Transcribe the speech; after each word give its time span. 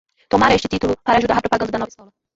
Tomara 0.27 0.55
este 0.55 0.67
título 0.67 0.95
para 1.03 1.19
ajudar 1.19 1.37
a 1.37 1.41
propaganda 1.43 1.71
da 1.73 1.77
nova 1.81 1.89
escola 1.93 2.11